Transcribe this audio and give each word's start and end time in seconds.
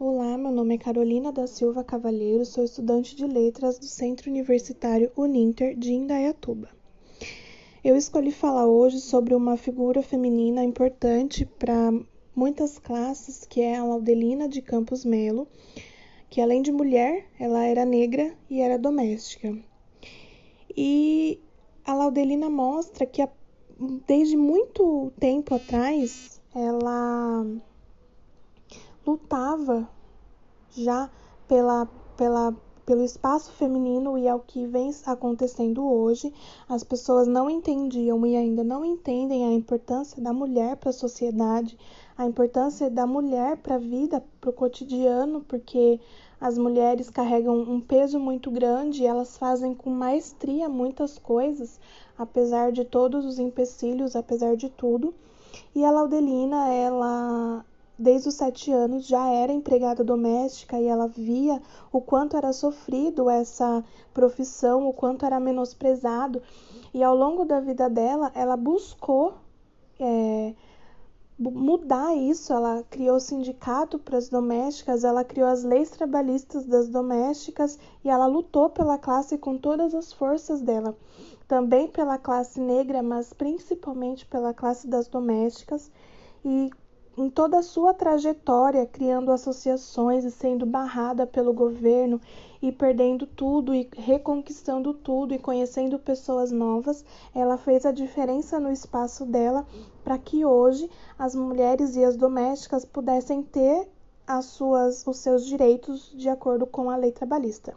Olá, 0.00 0.38
meu 0.38 0.52
nome 0.52 0.76
é 0.76 0.78
Carolina 0.78 1.32
da 1.32 1.48
Silva 1.48 1.82
Cavalheiro, 1.82 2.44
sou 2.44 2.62
estudante 2.62 3.16
de 3.16 3.26
letras 3.26 3.80
do 3.80 3.86
Centro 3.86 4.30
Universitário 4.30 5.10
Uninter 5.16 5.76
de 5.76 5.92
Indaiatuba. 5.92 6.68
Eu 7.82 7.96
escolhi 7.96 8.30
falar 8.30 8.68
hoje 8.68 9.00
sobre 9.00 9.34
uma 9.34 9.56
figura 9.56 10.00
feminina 10.00 10.62
importante 10.62 11.44
para 11.44 11.90
muitas 12.32 12.78
classes, 12.78 13.44
que 13.44 13.60
é 13.60 13.76
a 13.76 13.82
Laudelina 13.82 14.48
de 14.48 14.62
Campos 14.62 15.04
Melo, 15.04 15.48
que 16.30 16.40
além 16.40 16.62
de 16.62 16.70
mulher, 16.70 17.26
ela 17.36 17.64
era 17.64 17.84
negra 17.84 18.32
e 18.48 18.60
era 18.60 18.78
doméstica. 18.78 19.52
E 20.76 21.40
a 21.84 21.92
Laudelina 21.92 22.48
mostra 22.48 23.04
que 23.04 23.28
desde 24.06 24.36
muito 24.36 25.12
tempo 25.18 25.56
atrás 25.56 26.40
ela 26.54 27.44
lutava 29.08 29.88
já 30.70 31.10
pela, 31.48 31.88
pela, 32.14 32.54
pelo 32.84 33.02
espaço 33.02 33.50
feminino 33.52 34.18
e 34.18 34.26
é 34.26 34.34
o 34.34 34.40
que 34.40 34.66
vem 34.66 34.90
acontecendo 35.06 35.82
hoje. 35.82 36.30
As 36.68 36.84
pessoas 36.84 37.26
não 37.26 37.48
entendiam 37.48 38.26
e 38.26 38.36
ainda 38.36 38.62
não 38.62 38.84
entendem 38.84 39.46
a 39.46 39.52
importância 39.52 40.22
da 40.22 40.30
mulher 40.30 40.76
para 40.76 40.90
a 40.90 40.92
sociedade, 40.92 41.78
a 42.18 42.26
importância 42.26 42.90
da 42.90 43.06
mulher 43.06 43.56
para 43.56 43.76
a 43.76 43.78
vida, 43.78 44.22
para 44.38 44.50
o 44.50 44.52
cotidiano, 44.52 45.40
porque 45.48 45.98
as 46.38 46.58
mulheres 46.58 47.08
carregam 47.08 47.58
um 47.62 47.80
peso 47.80 48.20
muito 48.20 48.50
grande 48.50 49.06
elas 49.06 49.38
fazem 49.38 49.74
com 49.74 49.88
maestria 49.88 50.68
muitas 50.68 51.18
coisas, 51.18 51.80
apesar 52.16 52.72
de 52.72 52.84
todos 52.84 53.24
os 53.24 53.38
empecilhos, 53.38 54.14
apesar 54.14 54.54
de 54.54 54.68
tudo. 54.68 55.14
E 55.74 55.82
a 55.82 55.90
Laudelina, 55.90 56.68
ela 56.68 57.64
desde 57.98 58.28
os 58.28 58.36
sete 58.36 58.70
anos 58.70 59.06
já 59.06 59.28
era 59.28 59.52
empregada 59.52 60.04
doméstica 60.04 60.78
e 60.78 60.86
ela 60.86 61.08
via 61.08 61.60
o 61.90 62.00
quanto 62.00 62.36
era 62.36 62.52
sofrido 62.52 63.28
essa 63.28 63.84
profissão, 64.14 64.88
o 64.88 64.92
quanto 64.92 65.26
era 65.26 65.40
menosprezado. 65.40 66.40
E 66.94 67.02
ao 67.02 67.16
longo 67.16 67.44
da 67.44 67.58
vida 67.58 67.90
dela, 67.90 68.30
ela 68.34 68.56
buscou 68.56 69.34
é, 69.98 70.54
mudar 71.36 72.14
isso. 72.14 72.52
Ela 72.52 72.84
criou 72.88 73.18
sindicato 73.18 73.98
para 73.98 74.16
as 74.16 74.28
domésticas, 74.28 75.02
ela 75.02 75.24
criou 75.24 75.48
as 75.48 75.64
leis 75.64 75.90
trabalhistas 75.90 76.64
das 76.66 76.88
domésticas 76.88 77.78
e 78.04 78.08
ela 78.08 78.26
lutou 78.26 78.70
pela 78.70 78.96
classe 78.96 79.36
com 79.36 79.58
todas 79.58 79.92
as 79.92 80.12
forças 80.12 80.60
dela. 80.60 80.96
Também 81.48 81.88
pela 81.88 82.18
classe 82.18 82.60
negra, 82.60 83.02
mas 83.02 83.32
principalmente 83.32 84.24
pela 84.26 84.54
classe 84.54 84.86
das 84.86 85.08
domésticas. 85.08 85.90
E 86.44 86.70
em 87.18 87.28
toda 87.28 87.58
a 87.58 87.62
sua 87.62 87.92
trajetória, 87.92 88.86
criando 88.86 89.32
associações 89.32 90.24
e 90.24 90.30
sendo 90.30 90.64
barrada 90.64 91.26
pelo 91.26 91.52
governo 91.52 92.20
e 92.62 92.70
perdendo 92.70 93.26
tudo 93.26 93.74
e 93.74 93.88
reconquistando 93.96 94.94
tudo 94.94 95.34
e 95.34 95.38
conhecendo 95.38 95.98
pessoas 95.98 96.52
novas, 96.52 97.04
ela 97.34 97.56
fez 97.56 97.84
a 97.84 97.92
diferença 97.92 98.60
no 98.60 98.70
espaço 98.70 99.26
dela 99.26 99.66
para 100.04 100.16
que 100.16 100.44
hoje 100.44 100.88
as 101.18 101.34
mulheres 101.34 101.96
e 101.96 102.04
as 102.04 102.16
domésticas 102.16 102.84
pudessem 102.84 103.42
ter 103.42 103.88
as 104.26 104.44
suas, 104.44 105.06
os 105.06 105.16
seus 105.18 105.44
direitos 105.44 106.12
de 106.14 106.28
acordo 106.28 106.66
com 106.66 106.88
a 106.88 106.96
lei 106.96 107.10
trabalhista. 107.10 107.74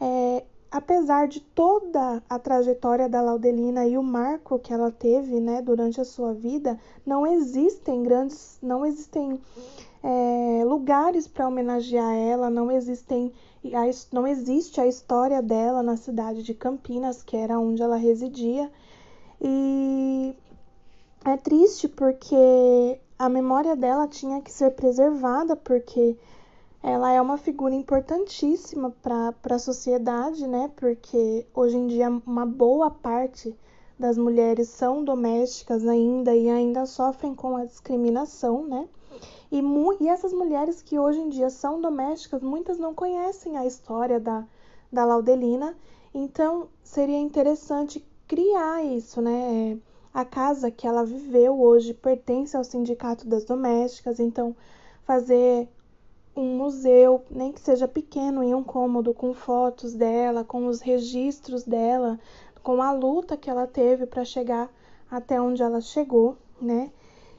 É, 0.00 0.44
apesar 0.70 1.26
de 1.26 1.40
toda 1.40 2.22
a 2.28 2.38
trajetória 2.38 3.08
da 3.08 3.20
Laudelina 3.20 3.86
e 3.86 3.98
o 3.98 4.02
marco 4.02 4.58
que 4.58 4.72
ela 4.72 4.90
teve 4.90 5.40
né, 5.40 5.60
durante 5.60 6.00
a 6.00 6.04
sua 6.04 6.32
vida, 6.32 6.78
não 7.04 7.26
existem 7.26 8.02
grandes, 8.02 8.58
não 8.62 8.86
existem 8.86 9.40
é, 10.02 10.62
lugares 10.64 11.26
para 11.26 11.48
homenagear 11.48 12.14
ela, 12.14 12.48
não 12.48 12.70
existem, 12.70 13.32
não 14.12 14.26
existe 14.26 14.80
a 14.80 14.86
história 14.86 15.42
dela 15.42 15.82
na 15.82 15.96
cidade 15.96 16.42
de 16.42 16.54
Campinas, 16.54 17.22
que 17.22 17.36
era 17.36 17.58
onde 17.58 17.82
ela 17.82 17.96
residia. 17.96 18.70
E 19.40 20.34
é 21.24 21.36
triste 21.36 21.88
porque 21.88 23.00
a 23.18 23.28
memória 23.28 23.74
dela 23.74 24.06
tinha 24.06 24.40
que 24.40 24.52
ser 24.52 24.70
preservada, 24.70 25.56
porque 25.56 26.16
ela 26.82 27.12
é 27.12 27.20
uma 27.20 27.36
figura 27.36 27.74
importantíssima 27.74 28.90
para 29.02 29.34
a 29.50 29.58
sociedade, 29.58 30.46
né? 30.46 30.70
Porque 30.76 31.46
hoje 31.54 31.76
em 31.76 31.86
dia 31.86 32.08
uma 32.26 32.46
boa 32.46 32.90
parte 32.90 33.54
das 33.98 34.16
mulheres 34.16 34.68
são 34.68 35.04
domésticas 35.04 35.86
ainda 35.86 36.34
e 36.34 36.48
ainda 36.48 36.86
sofrem 36.86 37.34
com 37.34 37.54
a 37.56 37.66
discriminação, 37.66 38.66
né? 38.66 38.88
E, 39.52 39.60
e 40.00 40.08
essas 40.08 40.32
mulheres 40.32 40.80
que 40.80 40.98
hoje 40.98 41.20
em 41.20 41.28
dia 41.28 41.50
são 41.50 41.80
domésticas, 41.80 42.40
muitas 42.40 42.78
não 42.78 42.94
conhecem 42.94 43.58
a 43.58 43.66
história 43.66 44.18
da, 44.18 44.46
da 44.90 45.04
Laudelina, 45.04 45.76
então 46.14 46.68
seria 46.82 47.18
interessante 47.18 48.02
criar 48.26 48.82
isso, 48.84 49.20
né? 49.20 49.78
A 50.14 50.24
casa 50.24 50.70
que 50.70 50.86
ela 50.86 51.04
viveu 51.04 51.60
hoje 51.60 51.92
pertence 51.92 52.56
ao 52.56 52.64
Sindicato 52.64 53.28
das 53.28 53.44
Domésticas, 53.44 54.18
então 54.18 54.56
fazer 55.04 55.68
um 56.40 56.56
museu, 56.56 57.22
nem 57.30 57.52
que 57.52 57.60
seja 57.60 57.86
pequeno, 57.86 58.42
em 58.42 58.54
um 58.54 58.64
cômodo, 58.64 59.12
com 59.12 59.34
fotos 59.34 59.94
dela, 59.94 60.42
com 60.42 60.66
os 60.66 60.80
registros 60.80 61.64
dela, 61.64 62.18
com 62.62 62.80
a 62.82 62.92
luta 62.92 63.36
que 63.36 63.50
ela 63.50 63.66
teve 63.66 64.06
para 64.06 64.24
chegar 64.24 64.70
até 65.10 65.40
onde 65.40 65.62
ela 65.62 65.80
chegou, 65.80 66.36
né? 66.60 66.90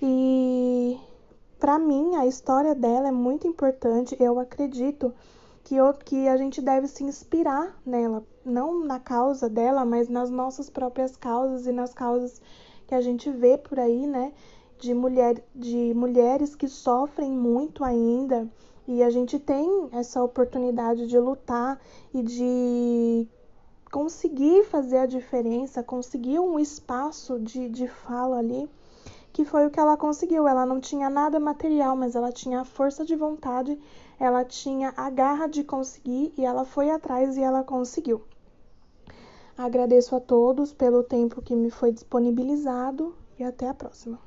E 0.00 0.98
para 1.58 1.78
mim 1.78 2.16
a 2.16 2.26
história 2.26 2.74
dela 2.74 3.08
é 3.08 3.12
muito 3.12 3.46
importante. 3.46 4.16
Eu 4.18 4.38
acredito 4.38 5.12
que, 5.62 5.76
eu, 5.76 5.92
que 5.92 6.28
a 6.28 6.36
gente 6.36 6.62
deve 6.62 6.86
se 6.86 7.04
inspirar 7.04 7.78
nela, 7.84 8.24
não 8.44 8.84
na 8.84 8.98
causa 8.98 9.48
dela, 9.48 9.84
mas 9.84 10.08
nas 10.08 10.30
nossas 10.30 10.70
próprias 10.70 11.16
causas 11.16 11.66
e 11.66 11.72
nas 11.72 11.92
causas 11.92 12.40
que 12.86 12.94
a 12.94 13.00
gente 13.00 13.30
vê 13.30 13.58
por 13.58 13.78
aí, 13.78 14.06
né? 14.06 14.32
De, 14.78 14.94
mulher, 14.94 15.42
de 15.54 15.92
mulheres 15.94 16.54
que 16.54 16.68
sofrem 16.68 17.32
muito 17.32 17.82
ainda 17.82 18.46
e 18.86 19.02
a 19.02 19.10
gente 19.10 19.38
tem 19.38 19.88
essa 19.92 20.22
oportunidade 20.22 21.06
de 21.08 21.18
lutar 21.18 21.80
e 22.14 22.22
de 22.22 23.28
conseguir 23.90 24.64
fazer 24.64 24.98
a 24.98 25.06
diferença, 25.06 25.82
conseguir 25.82 26.38
um 26.38 26.58
espaço 26.58 27.38
de, 27.40 27.68
de 27.68 27.88
fala 27.88 28.38
ali, 28.38 28.70
que 29.32 29.44
foi 29.44 29.66
o 29.66 29.70
que 29.70 29.80
ela 29.80 29.96
conseguiu. 29.96 30.46
Ela 30.46 30.64
não 30.64 30.80
tinha 30.80 31.10
nada 31.10 31.40
material, 31.40 31.96
mas 31.96 32.14
ela 32.14 32.30
tinha 32.30 32.60
a 32.60 32.64
força 32.64 33.04
de 33.04 33.16
vontade, 33.16 33.78
ela 34.20 34.44
tinha 34.44 34.94
a 34.96 35.10
garra 35.10 35.46
de 35.46 35.64
conseguir 35.64 36.32
e 36.36 36.44
ela 36.44 36.64
foi 36.64 36.90
atrás 36.90 37.36
e 37.36 37.42
ela 37.42 37.64
conseguiu. 37.64 38.22
Agradeço 39.58 40.14
a 40.14 40.20
todos 40.20 40.72
pelo 40.72 41.02
tempo 41.02 41.40
que 41.42 41.56
me 41.56 41.70
foi 41.70 41.90
disponibilizado 41.90 43.14
e 43.38 43.42
até 43.42 43.68
a 43.68 43.74
próxima. 43.74 44.18